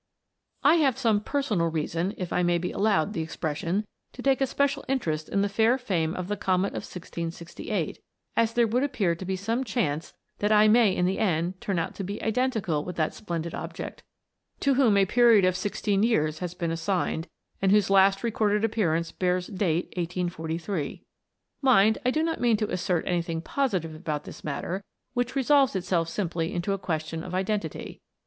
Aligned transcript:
I 0.63 0.77
have 0.77 0.97
some 0.97 1.21
personal 1.21 1.67
reason, 1.67 2.15
if 2.17 2.33
I 2.33 2.41
may 2.41 2.57
be 2.57 2.71
allowed 2.71 3.13
the 3.13 3.21
expression, 3.21 3.85
to 4.13 4.23
take 4.23 4.41
a 4.41 4.47
special 4.47 4.83
interest 4.87 5.29
in 5.29 5.43
the 5.43 5.47
fair 5.47 5.77
fame 5.77 6.15
of 6.15 6.27
the 6.27 6.35
Comet 6.35 6.69
of 6.69 6.81
1668, 6.81 8.01
as 8.35 8.53
there 8.53 8.65
would 8.65 8.81
appear 8.81 9.13
to 9.13 9.23
be 9.25 9.35
some 9.35 9.63
chance 9.63 10.15
that 10.39 10.51
I 10.51 10.67
may 10.67 10.95
in 10.95 11.05
the 11.05 11.19
end 11.19 11.61
turn 11.61 11.77
out 11.77 11.93
to 11.93 12.03
be 12.03 12.19
identical 12.23 12.83
with 12.83 12.95
that 12.95 13.13
splendid 13.13 13.53
object, 13.53 14.01
to 14.61 14.73
whom 14.73 14.97
a 14.97 15.05
period 15.05 15.45
of 15.45 15.55
16 15.55 16.01
years 16.01 16.39
has 16.39 16.55
been 16.55 16.71
assigned, 16.71 17.27
and 17.61 17.71
whose 17.71 17.91
last 17.91 18.23
recorded 18.23 18.65
appearance 18.65 19.11
bears 19.11 19.45
date 19.45 19.93
1843. 19.97 21.03
Mind, 21.61 21.99
I 22.03 22.09
do 22.09 22.23
not 22.23 22.41
mean 22.41 22.57
to 22.57 22.65
assei't 22.65 23.03
anything 23.05 23.39
positive 23.39 23.93
about 23.93 24.23
this 24.23 24.43
matter, 24.43 24.83
which 25.13 25.35
resolves 25.35 25.75
itself 25.75 26.09
simply 26.09 26.51
into 26.55 26.73
a 26.73 26.79
question 26.79 27.23
of 27.23 27.35
identity. 27.35 28.01